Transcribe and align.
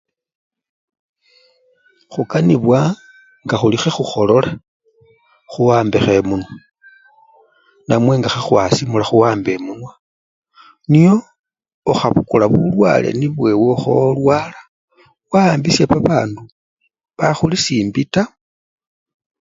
Khukanibwa 2.11 2.79
ngakhuli 3.45 3.77
khekhukholola 3.81 4.51
khuwambekho 5.51 6.11
emunwa 6.19 6.53
namwe 7.87 8.13
nga 8.17 8.29
khuli 8.31 8.41
ekhwasimula 8.43 9.05
khuwambe 9.09 9.49
emunwa 9.57 9.93
nyo 10.91 11.15
ukhabukula 11.91 12.45
bulwale 12.53 13.09
nibwo 13.19 13.45
ewekholwala 13.53 14.59
wawambisha 15.31 15.83
babandu 15.91 16.41
bakhuli 17.17 17.55
simbii 17.63 18.07
taa. 18.13 18.31